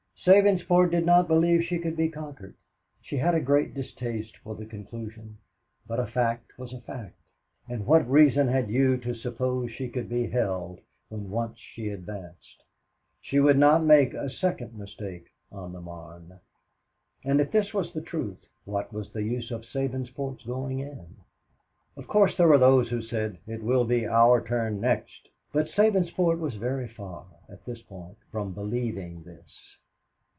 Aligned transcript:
Sabinsport 0.23 0.91
did 0.91 1.03
not 1.03 1.27
believe 1.27 1.63
she 1.63 1.79
could 1.79 1.97
be 1.97 2.07
conquered. 2.07 2.53
She 3.01 3.17
had 3.17 3.33
a 3.33 3.39
great 3.39 3.73
distaste 3.73 4.37
for 4.43 4.53
the 4.53 4.67
conclusion, 4.67 5.39
but 5.87 5.99
a 5.99 6.05
fact 6.05 6.59
was 6.59 6.71
a 6.73 6.79
fact, 6.81 7.15
and 7.67 7.87
what 7.87 8.07
reason 8.07 8.47
had 8.47 8.69
you 8.69 8.97
to 8.97 9.15
suppose 9.15 9.71
she 9.71 9.89
could 9.89 10.09
be 10.09 10.27
held 10.27 10.79
when 11.09 11.31
once 11.31 11.57
she 11.57 11.89
advanced? 11.89 12.61
She 13.19 13.39
would 13.39 13.57
not 13.57 13.83
make 13.83 14.13
a 14.13 14.29
second 14.29 14.75
mistake 14.77 15.25
on 15.51 15.73
the 15.73 15.81
Marne. 15.81 16.39
And 17.23 17.41
if 17.41 17.51
this 17.51 17.73
was 17.73 17.91
the 17.91 17.99
truth, 18.01 18.45
what 18.63 18.93
was 18.93 19.09
the 19.11 19.23
use 19.23 19.49
of 19.49 19.65
Sabinsport's 19.65 20.45
going 20.45 20.81
in? 20.81 21.15
Of 21.97 22.07
course 22.07 22.37
there 22.37 22.47
were 22.49 22.59
those 22.59 22.91
who 22.91 23.01
said, 23.01 23.39
"It 23.47 23.63
will 23.63 23.85
be 23.85 24.05
our 24.05 24.39
turn 24.47 24.79
next." 24.79 25.29
But 25.51 25.69
Sabinsport 25.69 26.37
was 26.37 26.57
very 26.57 26.89
far, 26.89 27.25
at 27.49 27.65
this 27.65 27.81
point, 27.81 28.19
from 28.31 28.53
believing 28.53 29.23
this. 29.23 29.77